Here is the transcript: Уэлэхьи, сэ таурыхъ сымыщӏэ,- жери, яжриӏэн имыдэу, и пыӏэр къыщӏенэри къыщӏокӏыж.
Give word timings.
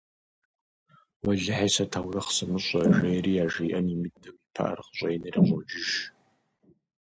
Уэлэхьи, 1.23 1.73
сэ 1.75 1.83
таурыхъ 1.91 2.31
сымыщӏэ,- 2.35 2.81
жери, 2.95 3.37
яжриӏэн 3.43 3.85
имыдэу, 3.93 4.35
и 4.37 4.41
пыӏэр 4.53 4.79
къыщӏенэри 4.85 5.39
къыщӏокӏыж. 5.47 5.89